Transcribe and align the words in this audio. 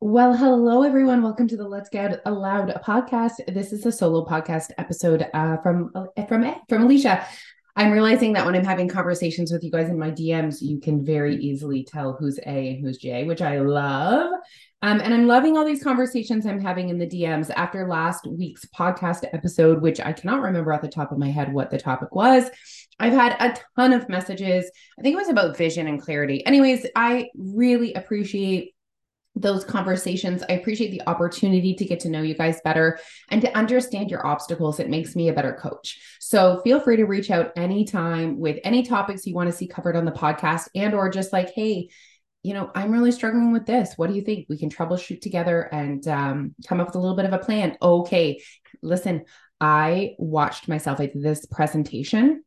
Well, 0.00 0.32
hello 0.32 0.84
everyone. 0.84 1.24
Welcome 1.24 1.48
to 1.48 1.56
the 1.56 1.66
Let's 1.66 1.88
Get 1.88 2.24
Loud 2.24 2.68
podcast. 2.86 3.52
This 3.52 3.72
is 3.72 3.84
a 3.84 3.90
solo 3.90 4.24
podcast 4.24 4.70
episode 4.78 5.26
uh, 5.34 5.56
from 5.56 5.90
from 6.28 6.54
from 6.68 6.82
Alicia. 6.84 7.26
I'm 7.74 7.90
realizing 7.90 8.32
that 8.34 8.46
when 8.46 8.54
I'm 8.54 8.64
having 8.64 8.88
conversations 8.88 9.50
with 9.50 9.64
you 9.64 9.72
guys 9.72 9.88
in 9.88 9.98
my 9.98 10.12
DMs, 10.12 10.62
you 10.62 10.78
can 10.78 11.04
very 11.04 11.34
easily 11.38 11.82
tell 11.82 12.12
who's 12.12 12.38
A 12.38 12.68
and 12.68 12.80
who's 12.80 12.98
J, 12.98 13.24
which 13.24 13.42
I 13.42 13.58
love. 13.58 14.30
Um, 14.82 15.00
and 15.00 15.12
I'm 15.12 15.26
loving 15.26 15.56
all 15.56 15.64
these 15.64 15.82
conversations 15.82 16.46
I'm 16.46 16.60
having 16.60 16.90
in 16.90 16.98
the 16.98 17.06
DMs 17.06 17.50
after 17.56 17.88
last 17.88 18.24
week's 18.24 18.66
podcast 18.66 19.24
episode, 19.32 19.82
which 19.82 19.98
I 19.98 20.12
cannot 20.12 20.42
remember 20.42 20.72
off 20.72 20.82
the 20.82 20.88
top 20.88 21.10
of 21.10 21.18
my 21.18 21.30
head 21.30 21.52
what 21.52 21.70
the 21.70 21.78
topic 21.78 22.14
was. 22.14 22.48
I've 23.00 23.14
had 23.14 23.36
a 23.40 23.58
ton 23.76 23.92
of 23.92 24.08
messages. 24.08 24.70
I 24.96 25.02
think 25.02 25.14
it 25.14 25.18
was 25.18 25.28
about 25.28 25.56
vision 25.56 25.88
and 25.88 26.00
clarity. 26.00 26.46
Anyways, 26.46 26.86
I 26.94 27.30
really 27.36 27.94
appreciate 27.94 28.74
those 29.40 29.64
conversations. 29.64 30.42
I 30.48 30.54
appreciate 30.54 30.90
the 30.90 31.06
opportunity 31.06 31.74
to 31.74 31.84
get 31.84 32.00
to 32.00 32.08
know 32.08 32.22
you 32.22 32.34
guys 32.34 32.60
better 32.62 32.98
and 33.30 33.40
to 33.42 33.56
understand 33.56 34.10
your 34.10 34.26
obstacles. 34.26 34.80
It 34.80 34.90
makes 34.90 35.14
me 35.14 35.28
a 35.28 35.32
better 35.32 35.52
coach. 35.52 36.00
So 36.20 36.60
feel 36.62 36.80
free 36.80 36.96
to 36.96 37.04
reach 37.04 37.30
out 37.30 37.52
anytime 37.56 38.38
with 38.38 38.58
any 38.64 38.82
topics 38.82 39.26
you 39.26 39.34
want 39.34 39.50
to 39.50 39.56
see 39.56 39.66
covered 39.66 39.96
on 39.96 40.04
the 40.04 40.12
podcast 40.12 40.68
and 40.74 40.94
or 40.94 41.08
just 41.08 41.32
like, 41.32 41.52
hey, 41.54 41.88
you 42.42 42.54
know, 42.54 42.70
I'm 42.74 42.92
really 42.92 43.12
struggling 43.12 43.52
with 43.52 43.66
this. 43.66 43.94
What 43.96 44.08
do 44.08 44.14
you 44.14 44.22
think? 44.22 44.46
We 44.48 44.58
can 44.58 44.70
troubleshoot 44.70 45.20
together 45.20 45.62
and 45.62 46.06
um, 46.08 46.54
come 46.66 46.80
up 46.80 46.88
with 46.88 46.96
a 46.96 47.00
little 47.00 47.16
bit 47.16 47.26
of 47.26 47.32
a 47.32 47.38
plan. 47.38 47.76
Okay, 47.82 48.42
listen, 48.82 49.24
I 49.60 50.14
watched 50.18 50.68
myself 50.68 51.00
at 51.00 51.12
this 51.14 51.46
presentation 51.46 52.44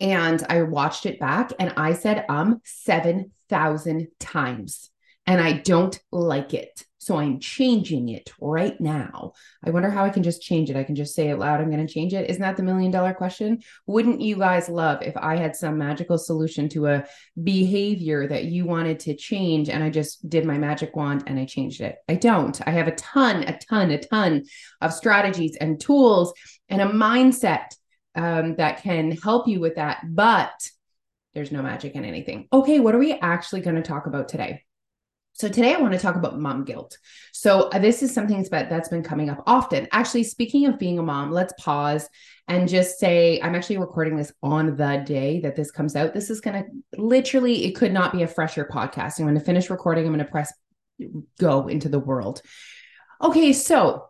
and 0.00 0.44
I 0.48 0.62
watched 0.62 1.04
it 1.04 1.20
back 1.20 1.52
and 1.58 1.74
I 1.76 1.92
said 1.92 2.24
um 2.28 2.60
7,000 2.64 4.08
times 4.18 4.90
and 5.30 5.40
I 5.40 5.52
don't 5.52 5.96
like 6.10 6.54
it. 6.54 6.84
So 6.98 7.16
I'm 7.16 7.38
changing 7.38 8.08
it 8.08 8.32
right 8.40 8.78
now. 8.80 9.32
I 9.64 9.70
wonder 9.70 9.88
how 9.88 10.04
I 10.04 10.10
can 10.10 10.24
just 10.24 10.42
change 10.42 10.70
it. 10.70 10.76
I 10.76 10.82
can 10.82 10.96
just 10.96 11.14
say 11.14 11.28
it 11.28 11.38
loud, 11.38 11.60
I'm 11.60 11.70
going 11.70 11.86
to 11.86 11.92
change 11.92 12.14
it. 12.14 12.28
Isn't 12.28 12.42
that 12.42 12.56
the 12.56 12.64
million 12.64 12.90
dollar 12.90 13.14
question? 13.14 13.62
Wouldn't 13.86 14.20
you 14.20 14.36
guys 14.36 14.68
love 14.68 15.02
if 15.02 15.16
I 15.16 15.36
had 15.36 15.54
some 15.54 15.78
magical 15.78 16.18
solution 16.18 16.68
to 16.70 16.88
a 16.88 17.04
behavior 17.40 18.26
that 18.26 18.46
you 18.46 18.64
wanted 18.64 18.98
to 19.00 19.14
change 19.14 19.68
and 19.68 19.84
I 19.84 19.88
just 19.88 20.28
did 20.28 20.44
my 20.44 20.58
magic 20.58 20.96
wand 20.96 21.22
and 21.28 21.38
I 21.38 21.44
changed 21.44 21.80
it? 21.80 21.94
I 22.08 22.16
don't. 22.16 22.60
I 22.66 22.72
have 22.72 22.88
a 22.88 22.96
ton, 22.96 23.44
a 23.44 23.56
ton, 23.56 23.92
a 23.92 23.98
ton 23.98 24.42
of 24.80 24.92
strategies 24.92 25.56
and 25.60 25.80
tools 25.80 26.34
and 26.68 26.82
a 26.82 26.86
mindset 26.86 27.66
um, 28.16 28.56
that 28.56 28.82
can 28.82 29.12
help 29.12 29.46
you 29.46 29.60
with 29.60 29.76
that. 29.76 30.00
But 30.04 30.50
there's 31.34 31.52
no 31.52 31.62
magic 31.62 31.94
in 31.94 32.04
anything. 32.04 32.48
Okay, 32.52 32.80
what 32.80 32.96
are 32.96 32.98
we 32.98 33.12
actually 33.12 33.60
going 33.60 33.76
to 33.76 33.82
talk 33.82 34.06
about 34.06 34.28
today? 34.28 34.64
So 35.32 35.48
today 35.48 35.74
I 35.74 35.80
want 35.80 35.94
to 35.94 35.98
talk 35.98 36.16
about 36.16 36.38
mom 36.38 36.64
guilt. 36.64 36.98
So 37.32 37.70
uh, 37.70 37.78
this 37.78 38.02
is 38.02 38.12
something 38.12 38.44
that's 38.50 38.88
been 38.88 39.02
coming 39.02 39.30
up 39.30 39.42
often. 39.46 39.88
Actually, 39.90 40.24
speaking 40.24 40.66
of 40.66 40.78
being 40.78 40.98
a 40.98 41.02
mom, 41.02 41.30
let's 41.30 41.54
pause 41.58 42.08
and 42.46 42.68
just 42.68 42.98
say 42.98 43.40
I'm 43.40 43.54
actually 43.54 43.78
recording 43.78 44.16
this 44.16 44.32
on 44.42 44.76
the 44.76 45.02
day 45.06 45.40
that 45.40 45.56
this 45.56 45.70
comes 45.70 45.96
out. 45.96 46.12
This 46.12 46.28
is 46.28 46.40
going 46.40 46.62
to 46.62 47.00
literally 47.00 47.64
it 47.64 47.72
could 47.72 47.92
not 47.92 48.12
be 48.12 48.22
a 48.22 48.28
fresher 48.28 48.68
podcast. 48.70 49.18
I'm 49.18 49.24
going 49.24 49.38
to 49.38 49.40
finish 49.40 49.70
recording. 49.70 50.04
I'm 50.04 50.12
going 50.12 50.24
to 50.24 50.30
press 50.30 50.52
go 51.38 51.68
into 51.68 51.88
the 51.88 51.98
world. 51.98 52.42
Okay, 53.22 53.52
so 53.52 54.08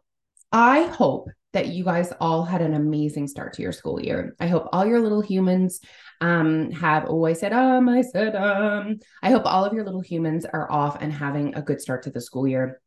I 0.52 0.84
hope 0.84 1.28
that 1.52 1.68
you 1.68 1.84
guys 1.84 2.12
all 2.20 2.44
had 2.44 2.62
an 2.62 2.74
amazing 2.74 3.26
start 3.26 3.54
to 3.54 3.62
your 3.62 3.72
school 3.72 4.00
year. 4.00 4.36
I 4.38 4.46
hope 4.46 4.68
all 4.72 4.86
your 4.86 5.00
little 5.00 5.20
humans 5.20 5.80
um, 6.20 6.70
have, 6.70 7.06
oh, 7.08 7.24
I 7.24 7.32
said, 7.32 7.52
um, 7.52 7.88
I 7.88 8.02
said, 8.02 8.36
um. 8.36 8.98
I 9.22 9.30
hope 9.30 9.42
all 9.46 9.64
of 9.64 9.72
your 9.72 9.84
little 9.84 10.00
humans 10.00 10.44
are 10.44 10.70
off 10.70 10.98
and 11.00 11.12
having 11.12 11.54
a 11.54 11.62
good 11.62 11.80
start 11.80 12.04
to 12.04 12.10
the 12.10 12.20
school 12.20 12.46
year. 12.46 12.80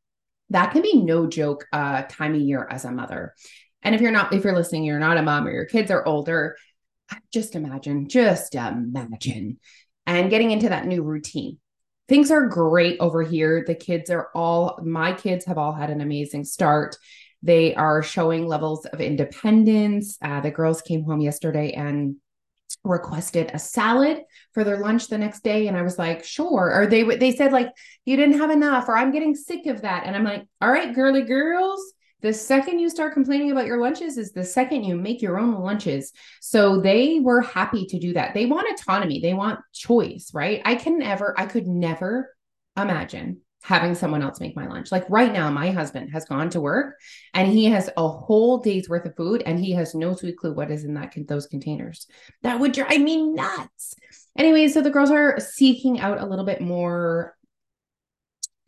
That 0.50 0.72
can 0.72 0.81
be 0.81 1.02
no 1.02 1.28
joke 1.28 1.66
uh, 1.73 2.03
time 2.03 2.36
of 2.36 2.41
year 2.41 2.67
as 2.69 2.86
a 2.86 2.91
mother. 2.91 3.34
And 3.81 3.94
if 3.95 4.02
you're 4.02 4.11
not, 4.11 4.34
if 4.34 4.44
you're 4.44 4.56
listening, 4.56 4.85
you're 4.85 5.00
not 5.00 5.18
a 5.18 5.22
mom 5.22 5.47
or 5.47 5.52
your 5.52 5.66
kids 5.66 5.91
are 5.91 6.06
older, 6.06 6.56
just 7.34 7.56
imagine, 7.56 8.07
just 8.07 8.56
imagine, 8.56 9.59
and 10.06 10.29
getting 10.29 10.52
into 10.52 10.69
that 10.69 10.88
new 10.88 11.03
routine. 11.03 11.57
Things 12.07 12.31
are 12.31 12.47
great 12.47 12.97
over 13.00 13.23
here. 13.23 13.63
The 13.66 13.75
kids 13.75 14.09
are 14.09 14.29
all, 14.35 14.79
my 14.84 15.13
kids 15.13 15.46
have 15.46 15.57
all 15.57 15.73
had 15.73 15.90
an 15.90 16.02
amazing 16.02 16.44
start. 16.44 16.97
They 17.44 17.76
are 17.76 18.02
showing 18.02 18.48
levels 18.48 18.86
of 18.86 19.02
independence. 19.02 20.18
Uh, 20.22 20.40
the 20.40 20.52
girls 20.52 20.81
came 20.81 21.04
home 21.04 21.22
yesterday 21.22 21.74
and 21.74 22.16
requested 22.84 23.52
a 23.54 23.59
salad 23.59 24.22
for 24.54 24.64
their 24.64 24.80
lunch 24.80 25.08
the 25.08 25.18
next 25.18 25.44
day. 25.44 25.68
And 25.68 25.78
I 25.78 25.82
was 25.84 26.00
like 26.00 26.24
sure. 26.24 26.72
Or 26.74 26.88
they 26.88 27.03
they 27.03 27.36
said 27.36 27.52
like 27.52 27.70
you 28.06 28.16
didn't 28.16 28.40
have 28.40 28.50
enough 28.50 28.88
or 28.88 28.98
I'm 28.98 29.12
getting 29.12 29.36
sick 29.36 29.66
of 29.68 29.82
that. 29.82 30.06
And 30.06 30.16
I'm 30.16 30.24
like 30.24 30.48
all 30.62 30.72
right 30.72 30.94
girly 30.94 31.22
girls 31.22 31.82
the 32.22 32.34
second 32.34 32.80
you 32.80 32.90
start 32.90 33.14
complaining 33.14 33.52
about 33.52 33.66
your 33.66 33.82
lunches 33.82 34.18
is 34.18 34.32
the 34.32 34.46
second 34.46 34.86
you 34.86 34.96
make 34.96 35.22
your 35.22 35.38
own 35.38 35.62
lunches. 35.62 36.14
So 36.40 36.80
they 36.80 37.20
were 37.20 37.42
happy 37.42 37.86
to 37.88 38.00
do 38.00 38.14
that. 38.14 38.34
They 38.34 38.46
want 38.46 38.72
autonomy. 38.72 39.20
They 39.20 39.34
want 39.34 39.59
choice 39.74 40.32
right? 40.34 40.62
I 40.64 40.76
can 40.76 40.98
never 41.00 41.36
I 41.38 41.46
could 41.46 41.68
never 41.68 42.34
imagine 42.78 43.42
having 43.63 43.96
someone 43.96 44.22
else 44.22 44.40
make 44.40 44.56
my 44.56 44.68
lunch. 44.68 44.91
Like 44.91 45.09
right 45.09 45.31
now, 45.31 45.50
my 45.50 45.72
husband 45.72 46.12
has 46.12 46.25
gone 46.25 46.50
to 46.51 46.62
work 46.62 46.96
and 47.34 47.51
he 47.51 47.66
has 47.66 47.90
a 47.96 48.07
whole 48.07 48.57
day's 48.57 48.90
worth 48.90 49.06
of 49.06 49.16
food 49.16 49.41
and 49.46 49.57
he 49.57 49.72
has 49.72 49.96
no 49.96 50.13
sweet 50.16 50.38
clue 50.38 50.53
what 50.53 50.69
is 50.69 50.84
in 50.84 50.94
that 50.96 51.13
those 51.28 51.47
containers. 51.47 52.07
That 52.41 52.59
would 52.59 52.73
drive 52.73 53.00
me 53.00 53.31
nuts. 53.31 53.96
Anyway, 54.38 54.68
so 54.68 54.81
the 54.81 54.90
girls 54.90 55.12
are 55.12 55.40
seeking 55.40 56.00
out 56.00 56.19
a 56.19 56.25
little 56.25 56.46
bit 56.46 56.59
more 56.59 57.35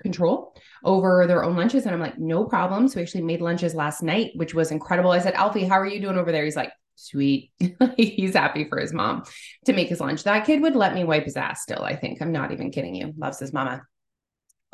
control 0.02 0.56
over 0.84 1.26
their 1.28 1.44
own 1.44 1.58
lunches. 1.58 1.86
And 1.86 1.94
I'm 1.94 2.00
like, 2.00 2.18
no 2.18 2.46
problem. 2.46 2.88
So 2.88 2.98
we 2.98 3.02
actually 3.02 3.24
made 3.24 3.42
lunches 3.42 3.76
last 3.76 4.02
night, 4.02 4.32
which 4.36 4.54
was 4.54 4.72
incredible. 4.72 5.12
I 5.12 5.20
said, 5.20 5.34
Alfie, 5.34 5.66
how 5.66 5.80
are 5.80 5.88
you 5.88 6.00
doing 6.00 6.18
over 6.18 6.32
there? 6.32 6.46
He's 6.46 6.56
like, 6.56 6.72
sweet. 6.96 7.52
He's 7.98 8.36
happy 8.36 8.70
for 8.70 8.80
his 8.80 8.94
mom 8.94 9.24
to 9.66 9.74
make 9.74 9.90
his 9.90 10.00
lunch. 10.00 10.24
That 10.24 10.46
kid 10.46 10.62
would 10.62 10.76
let 10.76 10.94
me 10.94 11.04
wipe 11.04 11.26
his 11.26 11.36
ass 11.36 11.64
still, 11.64 11.84
I 11.84 11.96
think. 11.96 12.22
I'm 12.22 12.32
not 12.32 12.52
even 12.52 12.72
kidding 12.72 12.96
you. 12.96 13.14
Loves 13.18 13.40
his 13.40 13.52
mama. 13.52 13.82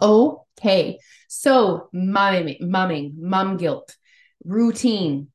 Okay. 0.01 0.99
So, 1.27 1.89
mumming, 1.93 2.57
mumming, 2.61 3.15
mum 3.17 3.57
guilt, 3.57 3.95
routine. 4.43 5.27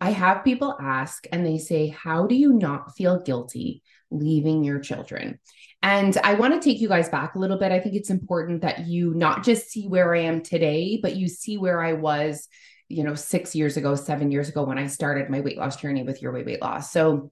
I 0.00 0.10
have 0.10 0.44
people 0.44 0.76
ask 0.80 1.26
and 1.32 1.46
they 1.46 1.58
say, 1.58 1.88
How 1.88 2.26
do 2.26 2.34
you 2.34 2.52
not 2.52 2.94
feel 2.96 3.22
guilty 3.22 3.82
leaving 4.10 4.64
your 4.64 4.80
children? 4.80 5.38
And 5.82 6.16
I 6.24 6.34
want 6.34 6.54
to 6.54 6.60
take 6.60 6.80
you 6.80 6.88
guys 6.88 7.08
back 7.08 7.34
a 7.34 7.38
little 7.38 7.58
bit. 7.58 7.72
I 7.72 7.80
think 7.80 7.94
it's 7.94 8.10
important 8.10 8.62
that 8.62 8.86
you 8.86 9.14
not 9.14 9.44
just 9.44 9.68
see 9.68 9.86
where 9.86 10.14
I 10.14 10.20
am 10.20 10.42
today, 10.42 10.98
but 11.02 11.16
you 11.16 11.28
see 11.28 11.58
where 11.58 11.82
I 11.82 11.92
was, 11.92 12.48
you 12.88 13.04
know, 13.04 13.14
six 13.14 13.54
years 13.54 13.76
ago, 13.76 13.94
seven 13.94 14.30
years 14.30 14.48
ago 14.48 14.64
when 14.64 14.78
I 14.78 14.86
started 14.86 15.28
my 15.30 15.40
weight 15.40 15.58
loss 15.58 15.76
journey 15.76 16.02
with 16.02 16.22
your 16.22 16.32
way 16.32 16.42
weight 16.42 16.62
loss. 16.62 16.90
So, 16.90 17.30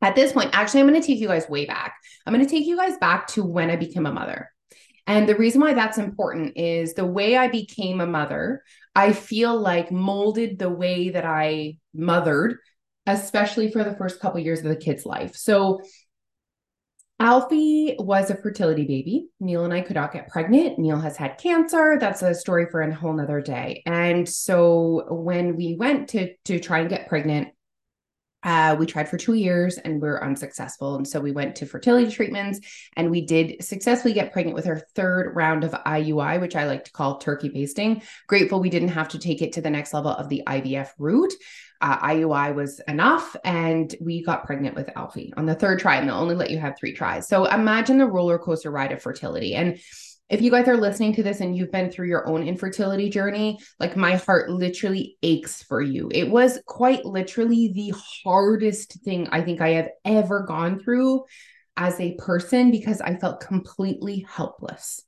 at 0.00 0.16
this 0.16 0.32
point, 0.32 0.50
actually, 0.52 0.80
I'm 0.80 0.88
going 0.88 1.00
to 1.00 1.06
take 1.06 1.20
you 1.20 1.28
guys 1.28 1.48
way 1.48 1.64
back. 1.64 1.94
I'm 2.26 2.34
going 2.34 2.44
to 2.44 2.50
take 2.50 2.66
you 2.66 2.76
guys 2.76 2.96
back 2.98 3.28
to 3.28 3.44
when 3.44 3.70
I 3.70 3.76
became 3.76 4.06
a 4.06 4.12
mother. 4.12 4.50
And 5.06 5.28
the 5.28 5.34
reason 5.34 5.60
why 5.60 5.74
that's 5.74 5.98
important 5.98 6.56
is 6.56 6.94
the 6.94 7.06
way 7.06 7.36
I 7.36 7.48
became 7.48 8.00
a 8.00 8.06
mother, 8.06 8.62
I 8.94 9.12
feel 9.12 9.58
like 9.58 9.90
molded 9.90 10.58
the 10.58 10.70
way 10.70 11.10
that 11.10 11.24
I 11.24 11.78
mothered, 11.94 12.58
especially 13.06 13.70
for 13.70 13.82
the 13.82 13.96
first 13.96 14.20
couple 14.20 14.40
years 14.40 14.60
of 14.60 14.66
the 14.66 14.76
kid's 14.76 15.04
life. 15.04 15.34
So 15.34 15.80
Alfie 17.22 17.94
was 18.00 18.30
a 18.30 18.36
fertility 18.36 18.84
baby. 18.84 19.28
Neil 19.38 19.64
and 19.64 19.72
I 19.72 19.80
could 19.80 19.94
not 19.94 20.12
get 20.12 20.28
pregnant. 20.28 20.78
Neil 20.78 20.98
has 20.98 21.16
had 21.16 21.38
cancer. 21.38 21.96
That's 22.00 22.22
a 22.22 22.34
story 22.34 22.66
for 22.68 22.80
a 22.80 22.92
whole 22.92 23.12
nother 23.12 23.40
day. 23.40 23.82
And 23.86 24.28
so 24.28 25.06
when 25.08 25.56
we 25.56 25.76
went 25.78 26.08
to 26.10 26.34
to 26.46 26.58
try 26.58 26.80
and 26.80 26.90
get 26.90 27.08
pregnant, 27.08 27.48
uh, 28.42 28.76
we 28.78 28.86
tried 28.86 29.08
for 29.08 29.16
two 29.16 29.34
years 29.34 29.78
and 29.78 30.00
we 30.00 30.08
are 30.08 30.22
unsuccessful. 30.22 30.96
And 30.96 31.06
so 31.06 31.20
we 31.20 31.32
went 31.32 31.56
to 31.56 31.66
fertility 31.66 32.10
treatments 32.10 32.60
and 32.96 33.10
we 33.10 33.20
did 33.20 33.62
successfully 33.62 34.14
get 34.14 34.32
pregnant 34.32 34.54
with 34.54 34.66
our 34.66 34.80
third 34.94 35.34
round 35.34 35.64
of 35.64 35.72
IUI, 35.72 36.40
which 36.40 36.56
I 36.56 36.66
like 36.66 36.84
to 36.84 36.92
call 36.92 37.18
turkey 37.18 37.48
basting. 37.48 38.02
Grateful 38.26 38.60
we 38.60 38.70
didn't 38.70 38.88
have 38.88 39.08
to 39.08 39.18
take 39.18 39.42
it 39.42 39.52
to 39.54 39.60
the 39.60 39.70
next 39.70 39.94
level 39.94 40.10
of 40.10 40.28
the 40.28 40.42
IVF 40.46 40.90
route. 40.98 41.32
Uh, 41.82 41.98
IUI 41.98 42.54
was 42.54 42.80
enough 42.86 43.34
and 43.44 43.92
we 44.00 44.22
got 44.22 44.46
pregnant 44.46 44.76
with 44.76 44.88
Alfie 44.96 45.34
on 45.36 45.46
the 45.46 45.54
third 45.54 45.80
try 45.80 45.96
and 45.96 46.08
they'll 46.08 46.16
only 46.16 46.36
let 46.36 46.50
you 46.50 46.58
have 46.58 46.78
three 46.78 46.94
tries. 46.94 47.28
So 47.28 47.44
imagine 47.46 47.98
the 47.98 48.06
roller 48.06 48.38
coaster 48.38 48.70
ride 48.70 48.92
of 48.92 49.02
fertility. 49.02 49.56
And 49.56 49.80
if 50.32 50.40
you 50.40 50.50
guys 50.50 50.66
are 50.66 50.78
listening 50.78 51.14
to 51.16 51.22
this 51.22 51.40
and 51.40 51.54
you've 51.54 51.70
been 51.70 51.90
through 51.90 52.08
your 52.08 52.26
own 52.26 52.46
infertility 52.46 53.10
journey, 53.10 53.58
like 53.78 53.96
my 53.96 54.16
heart 54.16 54.48
literally 54.48 55.18
aches 55.22 55.62
for 55.62 55.82
you. 55.82 56.08
It 56.10 56.30
was 56.30 56.58
quite 56.66 57.04
literally 57.04 57.72
the 57.74 57.92
hardest 58.24 58.94
thing 59.04 59.28
I 59.30 59.42
think 59.42 59.60
I 59.60 59.70
have 59.70 59.90
ever 60.06 60.44
gone 60.46 60.78
through 60.78 61.24
as 61.76 62.00
a 62.00 62.14
person 62.14 62.70
because 62.70 63.02
I 63.02 63.16
felt 63.16 63.40
completely 63.40 64.24
helpless. 64.26 65.02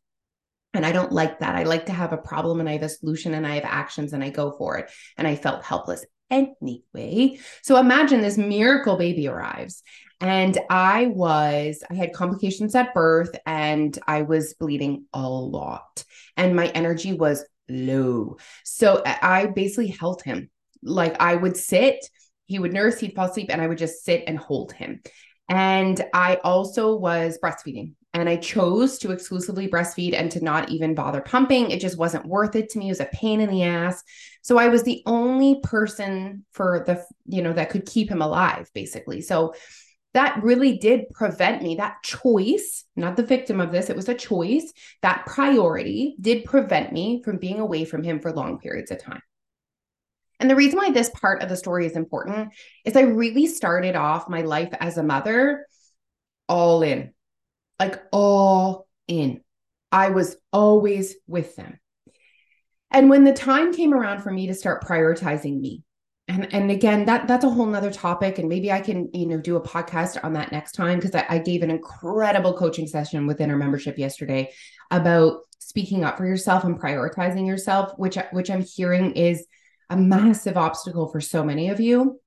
And 0.75 0.85
I 0.85 0.93
don't 0.93 1.13
like 1.13 1.39
that. 1.39 1.55
I 1.55 1.63
like 1.63 1.87
to 1.87 1.93
have 1.93 2.13
a 2.13 2.19
problem 2.19 2.61
and 2.61 2.69
I 2.69 2.73
have 2.73 2.83
a 2.83 2.89
solution 2.89 3.33
and 3.33 3.47
I 3.47 3.55
have 3.55 3.65
actions 3.65 4.13
and 4.13 4.23
I 4.23 4.29
go 4.29 4.53
for 4.59 4.77
it. 4.77 4.91
And 5.17 5.27
I 5.27 5.37
felt 5.37 5.65
helpless 5.65 6.05
anyway. 6.35 7.39
So 7.63 7.79
imagine 7.79 8.21
this 8.21 8.39
miracle 8.39 8.97
baby 8.97 9.29
arrives. 9.29 9.83
And 10.21 10.59
I 10.71 11.07
was, 11.07 11.83
I 11.91 11.95
had 11.95 12.13
complications 12.13 12.75
at 12.75 12.95
birth 12.95 13.37
and 13.47 13.99
I 14.07 14.23
was 14.23 14.55
bleeding 14.55 15.05
a 15.13 15.29
lot. 15.29 16.05
And 16.37 16.57
my 16.57 16.69
energy 16.69 17.13
was 17.13 17.45
low. 17.69 18.39
So 18.65 19.03
I 19.05 19.47
basically 19.47 19.89
held 19.89 20.23
him. 20.23 20.51
Like 20.83 21.21
I 21.21 21.35
would 21.35 21.57
sit, 21.57 22.09
he 22.47 22.59
would 22.59 22.73
nurse, 22.73 22.99
he'd 22.99 23.15
fall 23.15 23.31
asleep, 23.31 23.49
and 23.51 23.61
I 23.61 23.67
would 23.67 23.79
just 23.79 24.05
sit 24.05 24.25
and 24.27 24.39
hold 24.39 24.73
him. 24.73 25.01
And 25.49 26.03
I 26.13 26.37
also 26.45 26.95
was 26.95 27.39
breastfeeding 27.43 27.93
and 28.15 28.29
I 28.29 28.37
chose 28.37 28.99
to 28.99 29.11
exclusively 29.11 29.69
breastfeed 29.69 30.15
and 30.15 30.31
to 30.31 30.43
not 30.43 30.71
even 30.71 30.95
bother 30.95 31.21
pumping. 31.21 31.71
It 31.71 31.81
just 31.81 31.99
wasn't 31.99 32.27
worth 32.27 32.55
it 32.55 32.71
to 32.71 32.79
me. 32.79 32.87
It 32.87 32.93
was 32.93 33.01
a 33.01 33.07
pain 33.07 33.41
in 33.41 33.51
the 33.51 33.65
ass. 33.65 34.03
So 34.43 34.57
I 34.57 34.69
was 34.69 34.85
the 34.85 35.03
only 35.05 35.61
person 35.63 36.45
for 36.53 36.85
the, 36.87 37.05
you 37.27 37.43
know, 37.43 37.53
that 37.53 37.71
could 37.71 37.87
keep 37.87 38.09
him 38.09 38.23
alive, 38.23 38.71
basically. 38.73 39.21
So 39.21 39.55
that 40.15 40.41
really 40.45 40.79
did 40.79 41.09
prevent 41.13 41.61
me. 41.61 41.75
That 41.75 42.05
choice, 42.05 42.85
not 42.95 43.17
the 43.17 43.25
victim 43.25 43.61
of 43.61 43.73
this, 43.73 43.91
it 43.91 43.97
was 43.97 44.09
a 44.09 44.15
choice. 44.15 44.73
That 45.03 45.27
priority 45.27 46.15
did 46.21 46.45
prevent 46.45 46.93
me 46.93 47.21
from 47.25 47.39
being 47.39 47.59
away 47.59 47.85
from 47.85 48.05
him 48.05 48.21
for 48.21 48.33
long 48.33 48.61
periods 48.61 48.93
of 48.93 49.03
time. 49.03 49.23
And 50.39 50.49
the 50.49 50.57
reason 50.57 50.79
why 50.79 50.91
this 50.91 51.11
part 51.11 51.43
of 51.43 51.49
the 51.49 51.57
story 51.57 51.87
is 51.87 51.97
important 51.97 52.53
is 52.85 52.97
I 52.97 53.03
really 53.03 53.47
started 53.47 53.97
off 53.97 54.29
my 54.29 54.43
life 54.43 54.73
as 54.79 54.99
a 54.99 55.03
mother 55.03 55.67
all 56.49 56.83
in, 56.83 57.14
like 57.79 58.03
all 58.13 58.87
in. 59.09 59.41
I 59.93 60.11
was 60.11 60.37
always 60.53 61.15
with 61.27 61.57
them. 61.57 61.79
And 62.91 63.11
when 63.11 63.25
the 63.25 63.33
time 63.33 63.73
came 63.73 63.93
around 63.93 64.23
for 64.23 64.31
me 64.31 64.47
to 64.49 64.55
start 64.55 64.85
prioritizing 64.85 65.61
me, 65.61 65.85
and 66.29 66.53
and 66.55 66.71
again 66.71 67.05
that 67.05 67.29
that's 67.29 67.45
a 67.45 67.51
whole 67.51 67.67
nother 67.67 67.93
topic 67.93 68.39
and 68.39 68.49
maybe 68.49 68.73
i 68.73 68.81
can 68.81 69.11
you 69.13 69.27
know 69.27 69.39
do 69.39 69.57
a 69.57 69.61
podcast 69.61 70.19
on 70.25 70.33
that 70.33 70.53
next 70.53 70.73
time 70.73 70.99
because 70.99 71.15
I, 71.15 71.27
I, 71.29 71.39
gave 71.39 71.63
an 71.63 71.71
incredible 71.71 72.57
coaching 72.57 72.87
session 72.87 73.27
within 73.27 73.51
our 73.51 73.57
membership 73.57 73.99
yesterday 73.99 74.51
about 74.91 75.41
speaking 75.59 76.05
up 76.05 76.17
for 76.17 76.27
yourself 76.27 76.65
and 76.65 76.81
prioritizing 76.81 77.47
yourself 77.47 77.93
which 77.99 78.17
which 78.33 78.51
i'm 78.51 78.63
hearing 78.63 79.13
is 79.13 79.47
a 79.91 79.97
massive 79.97 80.57
obstacle 80.57 81.09
for 81.09 81.21
so 81.21 81.45
many 81.45 81.69
of 81.69 81.79
you 81.79 82.19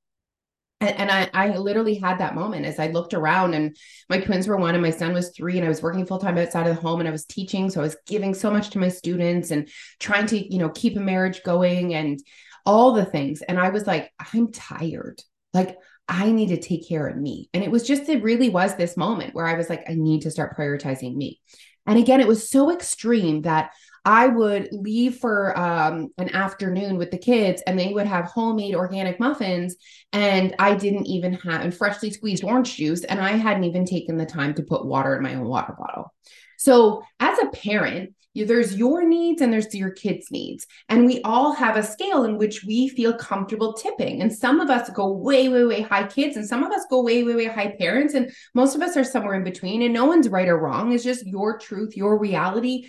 and 0.79 1.09
I, 1.09 1.29
I 1.33 1.57
literally 1.57 1.95
had 1.95 2.19
that 2.19 2.35
moment 2.35 2.65
as 2.65 2.79
I 2.79 2.87
looked 2.87 3.15
around 3.15 3.55
and 3.55 3.75
my 4.09 4.19
twins 4.19 4.47
were 4.47 4.57
one 4.57 4.75
and 4.75 4.83
my 4.83 4.91
son 4.91 5.13
was 5.13 5.31
three 5.31 5.57
and 5.57 5.65
I 5.65 5.69
was 5.69 5.81
working 5.81 6.05
full 6.05 6.19
time 6.19 6.37
outside 6.37 6.67
of 6.67 6.75
the 6.75 6.81
home 6.81 6.99
and 6.99 7.09
I 7.09 7.11
was 7.11 7.25
teaching. 7.25 7.69
So 7.69 7.79
I 7.79 7.83
was 7.83 7.97
giving 8.05 8.35
so 8.35 8.51
much 8.51 8.69
to 8.71 8.79
my 8.79 8.89
students 8.89 9.49
and 9.49 9.69
trying 9.99 10.27
to, 10.27 10.53
you 10.53 10.59
know, 10.59 10.69
keep 10.69 10.95
a 10.95 10.99
marriage 10.99 11.41
going 11.43 11.95
and 11.95 12.19
all 12.65 12.93
the 12.93 13.05
things. 13.05 13.41
And 13.41 13.59
I 13.59 13.69
was 13.69 13.87
like, 13.87 14.11
I'm 14.33 14.51
tired. 14.51 15.21
Like 15.51 15.77
I 16.07 16.31
need 16.31 16.49
to 16.49 16.59
take 16.59 16.87
care 16.87 17.07
of 17.07 17.17
me. 17.17 17.49
And 17.53 17.63
it 17.63 17.71
was 17.71 17.87
just, 17.87 18.07
it 18.07 18.23
really 18.23 18.49
was 18.49 18.75
this 18.75 18.97
moment 18.97 19.33
where 19.33 19.47
I 19.47 19.55
was 19.55 19.69
like, 19.69 19.89
I 19.89 19.95
need 19.95 20.21
to 20.23 20.31
start 20.31 20.55
prioritizing 20.55 21.15
me. 21.15 21.41
And 21.87 21.97
again, 21.97 22.19
it 22.19 22.27
was 22.27 22.49
so 22.49 22.71
extreme 22.71 23.43
that 23.43 23.71
I 24.07 24.27
would 24.27 24.69
leave 24.71 25.17
for 25.17 25.57
um, 25.59 26.13
an 26.17 26.33
afternoon 26.33 26.97
with 26.97 27.11
the 27.11 27.17
kids 27.17 27.61
and 27.67 27.77
they 27.77 27.91
would 27.91 28.07
have 28.07 28.23
homemade 28.23 28.73
organic 28.73 29.19
muffins. 29.19 29.75
And 30.13 30.55
I 30.59 30.75
didn't 30.75 31.07
even 31.07 31.33
have 31.33 31.59
and 31.59 31.75
freshly 31.75 32.11
squeezed 32.11 32.45
orange 32.45 32.77
juice. 32.77 33.03
And 33.03 33.19
I 33.19 33.31
hadn't 33.31 33.65
even 33.65 33.83
taken 33.83 34.15
the 34.15 34.25
time 34.25 34.53
to 34.53 34.63
put 34.63 34.85
water 34.85 35.13
in 35.17 35.23
my 35.23 35.35
own 35.35 35.45
water 35.49 35.75
bottle. 35.77 36.13
So, 36.57 37.03
as 37.19 37.37
a 37.39 37.47
parent, 37.47 38.15
there's 38.33 38.77
your 38.77 39.05
needs 39.05 39.41
and 39.41 39.51
there's 39.51 39.75
your 39.75 39.91
kids' 39.91 40.31
needs. 40.31 40.65
And 40.87 41.05
we 41.05 41.21
all 41.23 41.51
have 41.51 41.75
a 41.75 41.83
scale 41.83 42.23
in 42.23 42.37
which 42.37 42.63
we 42.63 42.87
feel 42.87 43.13
comfortable 43.13 43.73
tipping. 43.73 44.21
And 44.21 44.31
some 44.31 44.61
of 44.61 44.69
us 44.69 44.89
go 44.91 45.11
way, 45.11 45.49
way, 45.49 45.65
way 45.65 45.81
high 45.81 46.07
kids, 46.07 46.37
and 46.37 46.47
some 46.47 46.63
of 46.63 46.71
us 46.71 46.85
go 46.89 47.01
way, 47.01 47.23
way, 47.23 47.35
way 47.35 47.45
high 47.45 47.75
parents. 47.77 48.13
And 48.13 48.31
most 48.53 48.73
of 48.73 48.81
us 48.81 48.95
are 48.95 49.03
somewhere 49.03 49.35
in 49.35 49.43
between. 49.43 49.81
And 49.81 49.93
no 49.93 50.05
one's 50.05 50.29
right 50.29 50.47
or 50.47 50.57
wrong. 50.57 50.93
It's 50.93 51.03
just 51.03 51.25
your 51.25 51.59
truth, 51.59 51.97
your 51.97 52.17
reality 52.17 52.85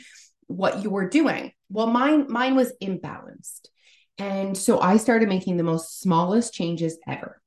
what 0.48 0.82
you 0.82 0.90
were 0.90 1.08
doing. 1.08 1.52
Well, 1.70 1.86
mine 1.86 2.26
mine 2.28 2.56
was 2.56 2.72
imbalanced. 2.82 3.68
And 4.18 4.56
so 4.56 4.80
I 4.80 4.96
started 4.96 5.28
making 5.28 5.56
the 5.56 5.62
most 5.62 6.00
smallest 6.00 6.52
changes 6.52 6.98
ever. 7.06 7.40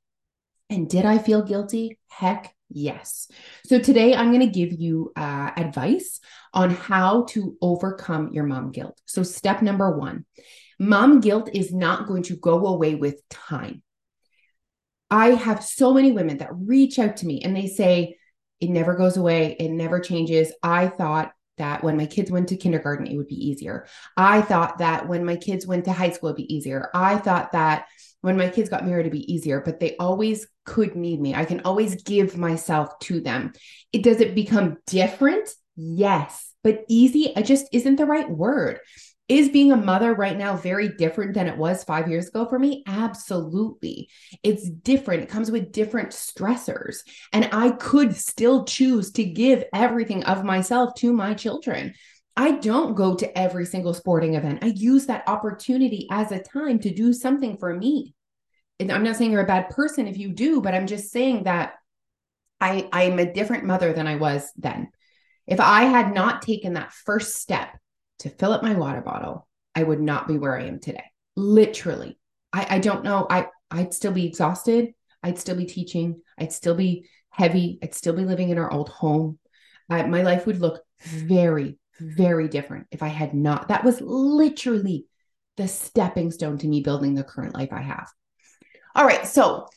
And 0.69 0.89
did 0.89 1.05
I 1.05 1.17
feel 1.17 1.41
guilty? 1.41 1.99
Heck 2.07 2.55
yes. 2.69 3.27
So 3.65 3.77
today 3.77 4.15
I'm 4.15 4.31
going 4.31 4.39
to 4.49 4.59
give 4.59 4.79
you 4.79 5.11
uh, 5.17 5.51
advice 5.57 6.21
on 6.53 6.69
how 6.69 7.25
to 7.31 7.57
overcome 7.61 8.31
your 8.31 8.45
mom 8.45 8.71
guilt. 8.71 9.01
So, 9.05 9.23
step 9.23 9.61
number 9.61 9.97
one 9.97 10.25
mom 10.79 11.19
guilt 11.19 11.49
is 11.53 11.73
not 11.73 12.07
going 12.07 12.23
to 12.23 12.35
go 12.35 12.65
away 12.67 12.95
with 12.95 13.27
time. 13.29 13.83
I 15.11 15.31
have 15.31 15.63
so 15.63 15.93
many 15.93 16.13
women 16.13 16.37
that 16.37 16.49
reach 16.53 16.97
out 16.97 17.17
to 17.17 17.27
me 17.27 17.41
and 17.43 17.55
they 17.55 17.67
say, 17.67 18.17
it 18.61 18.69
never 18.69 18.95
goes 18.95 19.17
away, 19.17 19.57
it 19.59 19.69
never 19.69 19.99
changes. 19.99 20.53
I 20.63 20.87
thought 20.87 21.33
that 21.57 21.83
when 21.83 21.97
my 21.97 22.05
kids 22.05 22.31
went 22.31 22.49
to 22.49 22.57
kindergarten, 22.57 23.07
it 23.07 23.17
would 23.17 23.27
be 23.27 23.47
easier. 23.49 23.85
I 24.17 24.41
thought 24.41 24.79
that 24.79 25.07
when 25.07 25.25
my 25.25 25.35
kids 25.35 25.67
went 25.67 25.85
to 25.85 25.93
high 25.93 26.11
school, 26.11 26.29
it'd 26.29 26.37
be 26.37 26.53
easier. 26.53 26.89
I 26.93 27.17
thought 27.17 27.51
that 27.51 27.85
when 28.21 28.37
my 28.37 28.49
kids 28.49 28.69
got 28.69 28.85
married, 28.85 29.01
it'd 29.01 29.11
be 29.11 29.31
easier, 29.31 29.61
but 29.61 29.79
they 29.79 29.97
always 29.97 30.47
could 30.65 30.95
need 30.95 31.19
me. 31.19 31.33
I 31.35 31.45
can 31.45 31.61
always 31.61 32.03
give 32.03 32.37
myself 32.37 32.97
to 32.99 33.19
them. 33.19 33.53
It 33.91 34.03
does 34.03 34.21
it 34.21 34.35
become 34.35 34.77
different? 34.87 35.49
Yes, 35.75 36.53
but 36.63 36.85
easy, 36.87 37.33
it 37.35 37.45
just 37.45 37.67
isn't 37.71 37.95
the 37.95 38.05
right 38.05 38.29
word. 38.29 38.79
Is 39.31 39.47
being 39.47 39.71
a 39.71 39.77
mother 39.77 40.13
right 40.13 40.37
now 40.37 40.57
very 40.57 40.89
different 40.89 41.35
than 41.35 41.47
it 41.47 41.55
was 41.55 41.85
five 41.85 42.09
years 42.09 42.27
ago 42.27 42.45
for 42.45 42.59
me? 42.59 42.83
Absolutely. 42.85 44.09
It's 44.43 44.69
different. 44.69 45.23
It 45.23 45.29
comes 45.29 45.49
with 45.49 45.71
different 45.71 46.09
stressors. 46.09 46.97
And 47.31 47.47
I 47.53 47.71
could 47.71 48.13
still 48.13 48.65
choose 48.65 49.09
to 49.13 49.23
give 49.23 49.63
everything 49.73 50.25
of 50.25 50.43
myself 50.43 50.95
to 50.95 51.13
my 51.13 51.33
children. 51.33 51.93
I 52.35 52.51
don't 52.51 52.93
go 52.93 53.15
to 53.15 53.37
every 53.37 53.65
single 53.65 53.93
sporting 53.93 54.35
event. 54.35 54.65
I 54.65 54.73
use 54.75 55.05
that 55.05 55.29
opportunity 55.29 56.09
as 56.11 56.33
a 56.33 56.43
time 56.43 56.79
to 56.79 56.93
do 56.93 57.13
something 57.13 57.55
for 57.55 57.73
me. 57.73 58.13
And 58.81 58.91
I'm 58.91 59.03
not 59.05 59.15
saying 59.15 59.31
you're 59.31 59.43
a 59.43 59.47
bad 59.47 59.69
person 59.69 60.07
if 60.07 60.17
you 60.17 60.33
do, 60.33 60.59
but 60.59 60.75
I'm 60.75 60.87
just 60.87 61.09
saying 61.09 61.43
that 61.43 61.75
I 62.59 62.89
I'm 62.91 63.17
a 63.17 63.31
different 63.31 63.63
mother 63.63 63.93
than 63.93 64.07
I 64.07 64.17
was 64.17 64.51
then. 64.57 64.89
If 65.47 65.61
I 65.61 65.83
had 65.83 66.13
not 66.13 66.41
taken 66.41 66.73
that 66.73 66.91
first 66.91 67.35
step 67.35 67.77
to 68.21 68.29
fill 68.29 68.53
up 68.53 68.63
my 68.63 68.73
water 68.73 69.01
bottle, 69.01 69.47
I 69.75 69.83
would 69.83 70.01
not 70.01 70.27
be 70.27 70.37
where 70.37 70.57
I 70.57 70.65
am 70.65 70.79
today. 70.79 71.03
Literally. 71.35 72.17
I, 72.53 72.75
I 72.75 72.79
don't 72.79 73.03
know. 73.03 73.27
I, 73.29 73.47
I'd 73.69 73.93
still 73.93 74.11
be 74.11 74.25
exhausted. 74.25 74.93
I'd 75.23 75.39
still 75.39 75.55
be 75.55 75.65
teaching. 75.65 76.21
I'd 76.37 76.51
still 76.51 76.75
be 76.75 77.07
heavy. 77.29 77.79
I'd 77.81 77.93
still 77.93 78.13
be 78.13 78.25
living 78.25 78.49
in 78.49 78.57
our 78.57 78.71
old 78.71 78.89
home. 78.89 79.39
I, 79.89 80.03
my 80.03 80.23
life 80.23 80.45
would 80.45 80.59
look 80.59 80.81
very, 81.01 81.77
very 81.99 82.47
different 82.47 82.87
if 82.91 83.03
I 83.03 83.07
had 83.07 83.33
not. 83.33 83.67
That 83.67 83.83
was 83.83 84.01
literally 84.01 85.05
the 85.57 85.67
stepping 85.67 86.31
stone 86.31 86.57
to 86.59 86.67
me 86.67 86.81
building 86.81 87.13
the 87.13 87.23
current 87.23 87.53
life 87.53 87.69
I 87.71 87.81
have. 87.81 88.09
All 88.95 89.05
right. 89.05 89.25
So 89.27 89.67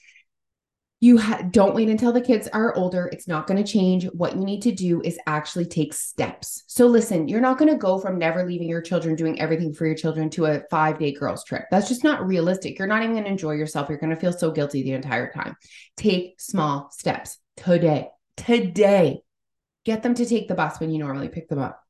you 1.05 1.19
ha- 1.19 1.43
don't 1.51 1.75
wait 1.75 1.91
until 1.91 2.13
the 2.13 2.21
kids 2.21 2.49
are 2.55 2.75
older. 2.77 3.11
It's 3.13 3.29
not 3.29 3.47
going 3.47 3.63
to 3.63 3.73
change. 3.73 4.07
What 4.15 4.37
you 4.37 4.43
need 4.43 4.63
to 4.63 4.73
do 4.73 5.03
is 5.03 5.19
actually 5.27 5.67
take 5.67 5.93
steps. 5.93 6.65
So, 6.67 6.87
listen, 6.87 7.29
you're 7.29 7.43
not 7.43 7.59
going 7.59 7.71
to 7.71 7.77
go 7.77 7.99
from 7.99 8.19
never 8.19 8.47
leaving 8.47 8.71
your 8.71 8.81
children, 8.81 9.15
doing 9.15 9.39
everything 9.39 9.75
for 9.75 9.85
your 9.85 9.97
children 9.97 10.31
to 10.31 10.47
a 10.47 10.63
five 10.71 10.99
day 10.99 11.13
girls' 11.13 11.45
trip. 11.45 11.67
That's 11.71 11.89
just 11.89 12.05
not 12.05 12.27
realistic. 12.27 12.79
You're 12.79 12.89
not 12.89 13.03
even 13.03 13.17
going 13.17 13.25
to 13.25 13.31
enjoy 13.31 13.53
yourself. 13.53 13.91
You're 13.91 13.99
going 13.99 14.15
to 14.15 14.21
feel 14.21 14.33
so 14.33 14.51
guilty 14.51 14.83
the 14.83 14.93
entire 14.93 15.31
time. 15.31 15.57
Take 15.99 16.41
small 16.41 16.89
steps 16.91 17.39
today. 17.59 18.09
Today. 18.39 19.21
Get 19.85 20.03
them 20.03 20.15
to 20.15 20.25
take 20.25 20.49
the 20.49 20.55
bus 20.55 20.81
when 20.81 20.91
you 20.91 21.01
normally 21.01 21.29
pick 21.29 21.51
them 21.51 21.59
up. 21.59 21.83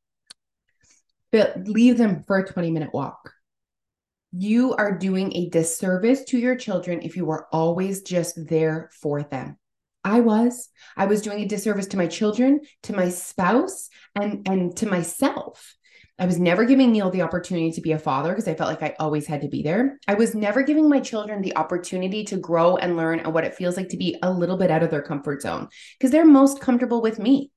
But 1.30 1.68
leave 1.68 1.98
them 1.98 2.24
for 2.24 2.38
a 2.38 2.44
20 2.44 2.72
minute 2.72 2.92
walk 2.92 3.33
you 4.36 4.74
are 4.74 4.98
doing 4.98 5.34
a 5.36 5.48
disservice 5.48 6.24
to 6.24 6.38
your 6.38 6.56
children 6.56 7.02
if 7.02 7.16
you 7.16 7.30
are 7.30 7.46
always 7.52 8.02
just 8.02 8.34
there 8.48 8.90
for 9.00 9.22
them. 9.22 9.56
I 10.02 10.20
was. 10.20 10.68
I 10.96 11.06
was 11.06 11.22
doing 11.22 11.40
a 11.40 11.48
disservice 11.48 11.86
to 11.88 11.96
my 11.96 12.08
children, 12.08 12.60
to 12.82 12.94
my 12.94 13.08
spouse, 13.08 13.88
and 14.14 14.46
and 14.48 14.76
to 14.78 14.86
myself. 14.86 15.76
I 16.18 16.26
was 16.26 16.38
never 16.38 16.64
giving 16.64 16.92
Neil 16.92 17.10
the 17.10 17.22
opportunity 17.22 17.72
to 17.72 17.80
be 17.80 17.92
a 17.92 17.98
father 17.98 18.30
because 18.30 18.46
I 18.46 18.54
felt 18.54 18.70
like 18.70 18.82
I 18.82 18.96
always 19.00 19.26
had 19.26 19.40
to 19.42 19.48
be 19.48 19.62
there. 19.62 19.98
I 20.06 20.14
was 20.14 20.34
never 20.34 20.62
giving 20.62 20.88
my 20.88 21.00
children 21.00 21.42
the 21.42 21.56
opportunity 21.56 22.24
to 22.26 22.36
grow 22.36 22.76
and 22.76 22.96
learn 22.96 23.20
and 23.20 23.32
what 23.32 23.44
it 23.44 23.54
feels 23.54 23.76
like 23.76 23.88
to 23.90 23.96
be 23.96 24.16
a 24.22 24.30
little 24.30 24.56
bit 24.56 24.70
out 24.70 24.82
of 24.82 24.90
their 24.90 25.02
comfort 25.02 25.42
zone 25.42 25.68
because 25.98 26.10
they're 26.10 26.24
most 26.24 26.60
comfortable 26.60 27.02
with 27.02 27.18
me. 27.18 27.50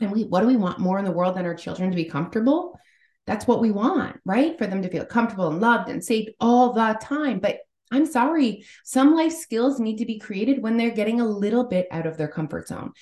And 0.00 0.12
we 0.12 0.24
what 0.24 0.40
do 0.40 0.46
we 0.46 0.56
want 0.56 0.78
more 0.78 0.98
in 0.98 1.04
the 1.04 1.12
world 1.12 1.36
than 1.36 1.46
our 1.46 1.54
children 1.54 1.90
to 1.90 1.96
be 1.96 2.04
comfortable? 2.04 2.78
That's 3.26 3.46
what 3.46 3.60
we 3.60 3.70
want, 3.70 4.18
right? 4.24 4.58
For 4.58 4.66
them 4.66 4.82
to 4.82 4.88
feel 4.88 5.04
comfortable 5.04 5.48
and 5.48 5.60
loved 5.60 5.88
and 5.88 6.02
safe 6.02 6.28
all 6.40 6.72
the 6.72 6.98
time. 7.00 7.38
But 7.38 7.58
I'm 7.92 8.06
sorry, 8.06 8.64
some 8.84 9.14
life 9.14 9.34
skills 9.34 9.78
need 9.78 9.98
to 9.98 10.06
be 10.06 10.18
created 10.18 10.62
when 10.62 10.76
they're 10.76 10.90
getting 10.90 11.20
a 11.20 11.26
little 11.26 11.64
bit 11.64 11.86
out 11.90 12.06
of 12.06 12.16
their 12.16 12.28
comfort 12.28 12.68
zone. 12.68 12.92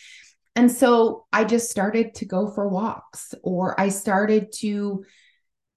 And 0.56 0.70
so 0.70 1.26
I 1.32 1.44
just 1.44 1.70
started 1.70 2.14
to 2.16 2.24
go 2.24 2.50
for 2.50 2.68
walks 2.68 3.34
or 3.42 3.80
I 3.80 3.88
started 3.88 4.52
to 4.56 5.04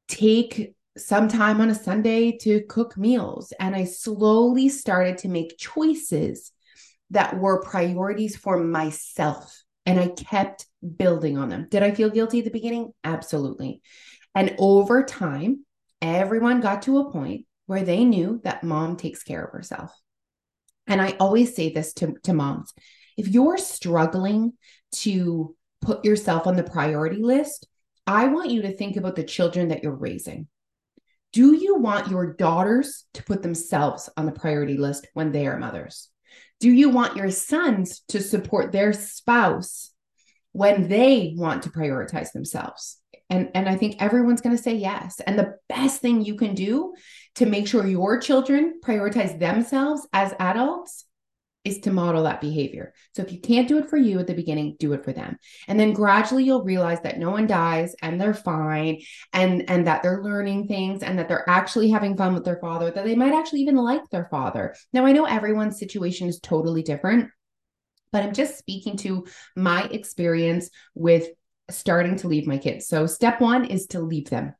take 0.07 0.73
some 0.97 1.27
time 1.27 1.61
on 1.61 1.69
a 1.69 1.75
Sunday 1.75 2.37
to 2.41 2.63
cook 2.67 2.97
meals. 2.97 3.53
And 3.59 3.75
I 3.75 3.85
slowly 3.85 4.69
started 4.69 5.19
to 5.19 5.27
make 5.27 5.57
choices 5.57 6.51
that 7.11 7.37
were 7.37 7.61
priorities 7.61 8.35
for 8.35 8.57
myself. 8.57 9.63
And 9.85 9.99
I 9.99 10.07
kept 10.07 10.65
building 10.97 11.37
on 11.37 11.49
them. 11.49 11.67
Did 11.69 11.83
I 11.83 11.91
feel 11.91 12.09
guilty 12.09 12.39
at 12.39 12.45
the 12.45 12.51
beginning? 12.51 12.93
Absolutely. 13.03 13.81
And 14.35 14.55
over 14.57 15.03
time, 15.03 15.65
everyone 16.01 16.61
got 16.61 16.83
to 16.83 16.99
a 16.99 17.11
point 17.11 17.45
where 17.65 17.83
they 17.83 18.03
knew 18.03 18.41
that 18.43 18.63
mom 18.63 18.97
takes 18.97 19.23
care 19.23 19.43
of 19.43 19.51
herself. 19.51 19.91
And 20.87 21.01
I 21.01 21.11
always 21.19 21.55
say 21.55 21.71
this 21.71 21.93
to, 21.93 22.13
to 22.23 22.33
moms 22.33 22.73
if 23.17 23.27
you're 23.27 23.57
struggling 23.57 24.53
to 24.91 25.55
put 25.81 26.05
yourself 26.05 26.47
on 26.47 26.55
the 26.55 26.63
priority 26.63 27.21
list, 27.21 27.67
I 28.07 28.27
want 28.27 28.51
you 28.51 28.63
to 28.63 28.71
think 28.71 28.97
about 28.97 29.15
the 29.15 29.23
children 29.23 29.69
that 29.69 29.83
you're 29.83 29.95
raising. 29.95 30.47
Do 31.31 31.53
you 31.53 31.77
want 31.77 32.09
your 32.09 32.33
daughters 32.33 33.05
to 33.15 33.23
put 33.23 33.41
themselves 33.41 34.09
on 34.17 34.25
the 34.25 34.31
priority 34.31 34.77
list 34.77 35.07
when 35.13 35.31
they 35.31 35.47
are 35.47 35.57
mothers? 35.57 36.09
Do 36.59 36.69
you 36.69 36.89
want 36.89 37.17
your 37.17 37.31
sons 37.31 38.01
to 38.09 38.21
support 38.21 38.71
their 38.71 38.93
spouse 38.93 39.91
when 40.51 40.87
they 40.87 41.33
want 41.35 41.63
to 41.63 41.69
prioritize 41.69 42.31
themselves? 42.31 42.99
And, 43.33 43.49
and 43.55 43.67
I 43.67 43.75
think 43.75 43.95
everyone's 43.99 44.41
going 44.41 44.55
to 44.55 44.61
say 44.61 44.75
yes. 44.75 45.19
And 45.25 45.39
the 45.39 45.55
best 45.67 46.01
thing 46.01 46.23
you 46.23 46.35
can 46.35 46.53
do 46.53 46.93
to 47.35 47.47
make 47.47 47.67
sure 47.67 47.85
your 47.87 48.19
children 48.19 48.79
prioritize 48.85 49.39
themselves 49.39 50.07
as 50.13 50.35
adults 50.39 51.05
is 51.63 51.79
to 51.79 51.91
model 51.91 52.23
that 52.23 52.41
behavior. 52.41 52.93
So 53.15 53.23
if 53.23 53.31
you 53.31 53.39
can't 53.39 53.67
do 53.67 53.79
it 53.79 53.89
for 53.89 53.97
you 53.97 54.19
at 54.19 54.27
the 54.27 54.35
beginning, 54.35 54.75
do 54.77 54.93
it 54.93 55.03
for 55.03 55.13
them. 55.13 55.37
And 55.67 55.79
then 55.79 55.93
gradually 55.93 56.43
you'll 56.43 56.63
realize 56.63 57.01
that 57.01 57.17
no 57.17 57.31
one 57.31 57.47
dies 57.47 57.95
and 58.03 58.21
they're 58.21 58.35
fine 58.35 59.01
and 59.31 59.67
and 59.67 59.87
that 59.87 60.03
they're 60.03 60.21
learning 60.21 60.67
things 60.67 61.01
and 61.01 61.17
that 61.17 61.27
they're 61.27 61.49
actually 61.49 61.89
having 61.89 62.15
fun 62.15 62.35
with 62.35 62.43
their 62.43 62.59
father, 62.59 62.91
that 62.91 63.03
they 63.05 63.15
might 63.15 63.33
actually 63.33 63.61
even 63.61 63.77
like 63.77 64.07
their 64.11 64.27
father. 64.29 64.75
Now 64.91 65.07
I 65.07 65.11
know 65.11 65.25
everyone's 65.25 65.79
situation 65.79 66.27
is 66.27 66.39
totally 66.39 66.83
different, 66.83 67.31
but 68.11 68.23
I'm 68.23 68.33
just 68.33 68.59
speaking 68.59 68.97
to 68.97 69.25
my 69.55 69.85
experience 69.85 70.69
with 70.93 71.29
starting 71.69 72.15
to 72.17 72.27
leave 72.27 72.47
my 72.47 72.57
kids. 72.57 72.87
So 72.87 73.05
step 73.05 73.41
1 73.41 73.65
is 73.65 73.87
to 73.87 73.99
leave 73.99 74.29
them. 74.29 74.53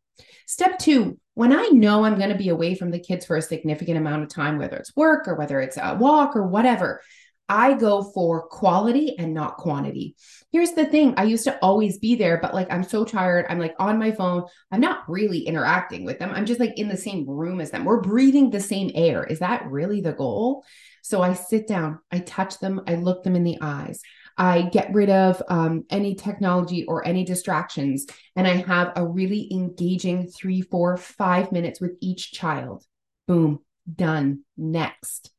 Step 0.45 0.77
2, 0.79 1.17
when 1.35 1.53
I 1.53 1.67
know 1.67 2.03
I'm 2.03 2.17
going 2.17 2.29
to 2.29 2.35
be 2.35 2.49
away 2.49 2.75
from 2.75 2.91
the 2.91 2.99
kids 2.99 3.25
for 3.25 3.37
a 3.37 3.41
significant 3.41 3.97
amount 3.97 4.23
of 4.23 4.29
time, 4.29 4.57
whether 4.57 4.77
it's 4.77 4.95
work 4.95 5.27
or 5.27 5.35
whether 5.35 5.59
it's 5.61 5.77
a 5.77 5.95
walk 5.95 6.35
or 6.35 6.47
whatever, 6.47 7.01
I 7.49 7.73
go 7.73 8.03
for 8.03 8.47
quality 8.47 9.17
and 9.19 9.33
not 9.33 9.57
quantity. 9.57 10.15
Here's 10.51 10.71
the 10.71 10.85
thing 10.85 11.15
I 11.17 11.23
used 11.23 11.43
to 11.43 11.57
always 11.59 11.97
be 11.97 12.15
there, 12.15 12.39
but 12.41 12.53
like 12.53 12.71
I'm 12.71 12.83
so 12.83 13.03
tired. 13.03 13.45
I'm 13.49 13.59
like 13.59 13.75
on 13.79 13.99
my 13.99 14.11
phone. 14.11 14.45
I'm 14.71 14.79
not 14.79 15.09
really 15.09 15.39
interacting 15.39 16.05
with 16.05 16.19
them. 16.19 16.31
I'm 16.33 16.45
just 16.45 16.59
like 16.59 16.77
in 16.77 16.87
the 16.87 16.97
same 16.97 17.29
room 17.29 17.59
as 17.59 17.71
them. 17.71 17.83
We're 17.83 18.01
breathing 18.01 18.49
the 18.49 18.61
same 18.61 18.91
air. 18.95 19.23
Is 19.23 19.39
that 19.39 19.69
really 19.69 19.99
the 19.99 20.13
goal? 20.13 20.63
So 21.01 21.21
I 21.21 21.33
sit 21.33 21.67
down, 21.67 21.99
I 22.11 22.19
touch 22.19 22.59
them, 22.59 22.81
I 22.87 22.95
look 22.95 23.23
them 23.23 23.35
in 23.35 23.43
the 23.43 23.57
eyes. 23.61 24.01
I 24.37 24.63
get 24.63 24.93
rid 24.93 25.09
of 25.09 25.41
um, 25.47 25.85
any 25.89 26.15
technology 26.15 26.85
or 26.85 27.05
any 27.07 27.23
distractions, 27.23 28.07
and 28.35 28.47
I 28.47 28.55
have 28.55 28.93
a 28.95 29.05
really 29.05 29.47
engaging 29.51 30.27
three, 30.27 30.61
four, 30.61 30.97
five 30.97 31.51
minutes 31.51 31.79
with 31.79 31.97
each 32.01 32.31
child. 32.31 32.83
Boom, 33.27 33.59
done. 33.93 34.43
Next. 34.57 35.31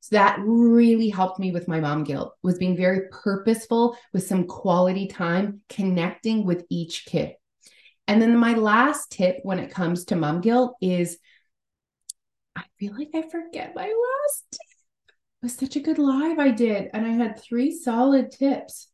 So 0.00 0.14
that 0.14 0.38
really 0.40 1.08
helped 1.08 1.40
me 1.40 1.50
with 1.50 1.66
my 1.66 1.80
mom 1.80 2.04
guilt, 2.04 2.36
was 2.40 2.58
being 2.58 2.76
very 2.76 3.08
purposeful 3.10 3.96
with 4.12 4.24
some 4.26 4.46
quality 4.46 5.08
time 5.08 5.62
connecting 5.68 6.46
with 6.46 6.64
each 6.70 7.06
kid. 7.06 7.32
And 8.06 8.22
then 8.22 8.36
my 8.36 8.54
last 8.54 9.10
tip 9.10 9.38
when 9.42 9.58
it 9.58 9.72
comes 9.72 10.04
to 10.06 10.16
mom 10.16 10.40
guilt 10.40 10.76
is 10.80 11.18
I 12.54 12.62
feel 12.78 12.94
like 12.94 13.10
I 13.14 13.22
forget 13.22 13.74
my 13.74 13.86
last 13.86 14.58
was 15.42 15.54
such 15.54 15.76
a 15.76 15.80
good 15.80 15.98
live 15.98 16.38
I 16.38 16.50
did. 16.50 16.90
And 16.92 17.06
I 17.06 17.10
had 17.10 17.40
three 17.40 17.72
solid 17.72 18.30
tips. 18.30 18.88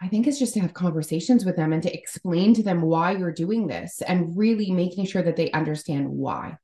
I 0.00 0.08
think 0.08 0.26
it's 0.26 0.38
just 0.38 0.54
to 0.54 0.60
have 0.60 0.74
conversations 0.74 1.44
with 1.44 1.56
them 1.56 1.72
and 1.72 1.82
to 1.82 1.92
explain 1.92 2.54
to 2.54 2.62
them 2.62 2.82
why 2.82 3.12
you're 3.12 3.32
doing 3.32 3.66
this 3.66 4.00
and 4.00 4.36
really 4.36 4.70
making 4.70 5.06
sure 5.06 5.22
that 5.22 5.36
they 5.36 5.50
understand 5.50 6.08
why. 6.08 6.56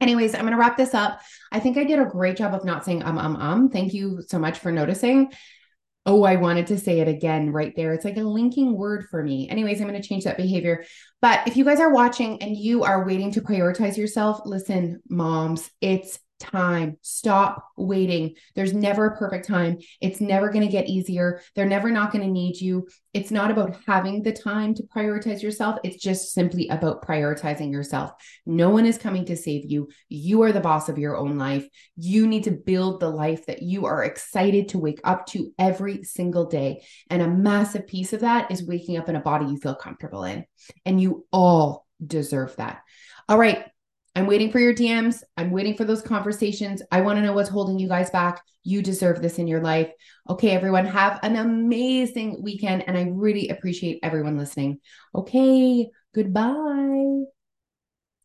Anyways, 0.00 0.34
I'm 0.34 0.42
going 0.42 0.52
to 0.52 0.58
wrap 0.58 0.76
this 0.76 0.94
up. 0.94 1.20
I 1.52 1.60
think 1.60 1.76
I 1.76 1.84
did 1.84 1.98
a 1.98 2.06
great 2.06 2.36
job 2.36 2.54
of 2.54 2.64
not 2.64 2.84
saying 2.84 3.02
um, 3.02 3.18
um, 3.18 3.36
um. 3.36 3.70
Thank 3.70 3.94
you 3.94 4.22
so 4.26 4.38
much 4.38 4.58
for 4.58 4.72
noticing. 4.72 5.32
Oh, 6.06 6.24
I 6.24 6.36
wanted 6.36 6.66
to 6.68 6.78
say 6.78 7.00
it 7.00 7.08
again 7.08 7.52
right 7.52 7.74
there. 7.76 7.92
It's 7.92 8.04
like 8.04 8.16
a 8.16 8.22
linking 8.22 8.76
word 8.76 9.06
for 9.10 9.22
me. 9.22 9.48
Anyways, 9.50 9.80
I'm 9.80 9.88
going 9.88 10.00
to 10.00 10.08
change 10.08 10.24
that 10.24 10.38
behavior. 10.38 10.84
But 11.20 11.46
if 11.46 11.56
you 11.56 11.64
guys 11.64 11.78
are 11.78 11.92
watching 11.92 12.42
and 12.42 12.56
you 12.56 12.84
are 12.84 13.04
waiting 13.04 13.30
to 13.32 13.42
prioritize 13.42 13.98
yourself, 13.98 14.40
listen, 14.46 15.02
moms, 15.08 15.70
it's 15.80 16.18
time. 16.40 16.96
Stop 17.02 17.68
waiting. 17.76 18.34
There's 18.56 18.72
never 18.72 19.06
a 19.06 19.16
perfect 19.16 19.46
time. 19.46 19.78
It's 20.00 20.20
never 20.20 20.50
going 20.50 20.64
to 20.64 20.72
get 20.72 20.88
easier. 20.88 21.42
They're 21.54 21.66
never 21.66 21.90
not 21.90 22.12
going 22.12 22.24
to 22.24 22.30
need 22.30 22.60
you. 22.60 22.88
It's 23.12 23.30
not 23.30 23.50
about 23.50 23.76
having 23.86 24.22
the 24.22 24.32
time 24.32 24.74
to 24.74 24.82
prioritize 24.84 25.42
yourself. 25.42 25.78
It's 25.84 26.02
just 26.02 26.32
simply 26.32 26.68
about 26.68 27.04
prioritizing 27.06 27.70
yourself. 27.70 28.12
No 28.46 28.70
one 28.70 28.86
is 28.86 28.98
coming 28.98 29.24
to 29.26 29.36
save 29.36 29.70
you. 29.70 29.88
You 30.08 30.42
are 30.42 30.52
the 30.52 30.60
boss 30.60 30.88
of 30.88 30.98
your 30.98 31.16
own 31.16 31.38
life. 31.38 31.68
You 31.96 32.26
need 32.26 32.44
to 32.44 32.52
build 32.52 33.00
the 33.00 33.10
life 33.10 33.46
that 33.46 33.62
you 33.62 33.86
are 33.86 34.04
excited 34.04 34.70
to 34.70 34.78
wake 34.78 35.00
up 35.04 35.26
to 35.26 35.52
every 35.58 36.04
single 36.04 36.46
day. 36.46 36.82
And 37.08 37.22
a 37.22 37.28
massive 37.28 37.86
piece 37.86 38.12
of 38.12 38.20
that 38.20 38.50
is 38.50 38.66
waking 38.66 38.96
up 38.96 39.08
in 39.08 39.16
a 39.16 39.20
body 39.20 39.46
you 39.46 39.58
feel 39.58 39.74
comfortable 39.74 40.24
in. 40.24 40.44
And 40.84 41.00
you 41.00 41.26
all 41.32 41.86
deserve 42.04 42.56
that. 42.56 42.80
All 43.28 43.38
right. 43.38 43.64
I'm 44.20 44.26
waiting 44.26 44.52
for 44.52 44.58
your 44.58 44.74
DMs. 44.74 45.22
I'm 45.38 45.50
waiting 45.50 45.74
for 45.74 45.84
those 45.84 46.02
conversations. 46.02 46.82
I 46.92 47.00
want 47.00 47.16
to 47.16 47.22
know 47.22 47.32
what's 47.32 47.48
holding 47.48 47.78
you 47.78 47.88
guys 47.88 48.10
back. 48.10 48.42
You 48.64 48.82
deserve 48.82 49.22
this 49.22 49.38
in 49.38 49.48
your 49.48 49.62
life. 49.62 49.90
Okay, 50.28 50.50
everyone, 50.50 50.84
have 50.84 51.20
an 51.22 51.36
amazing 51.36 52.42
weekend. 52.42 52.86
And 52.86 52.98
I 52.98 53.04
really 53.04 53.48
appreciate 53.48 53.98
everyone 54.02 54.36
listening. 54.36 54.80
Okay, 55.14 55.88
goodbye. 56.14 57.39